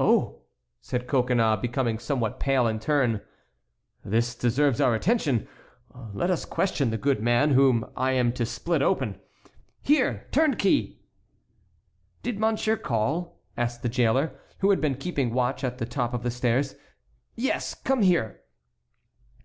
[0.00, 0.40] "Oh!"
[0.80, 3.20] said Coconnas, becoming somewhat pale in turn,
[4.04, 5.46] "this deserves our attention.
[6.12, 9.20] Let us question the good man whom I am to split open.
[9.80, 10.98] Here, turnkey!"
[12.24, 16.24] "Did monsieur call?" asked the jailer, who had been keeping watch at the top of
[16.24, 16.74] the stairs.
[17.36, 18.40] "Yes; come here."